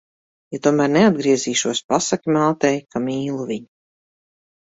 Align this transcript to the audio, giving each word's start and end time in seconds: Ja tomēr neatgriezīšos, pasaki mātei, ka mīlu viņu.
Ja 0.53 0.59
tomēr 0.67 0.87
neatgriezīšos, 0.93 1.81
pasaki 1.93 2.33
mātei, 2.39 2.73
ka 2.97 3.03
mīlu 3.05 3.47
viņu. 3.53 3.71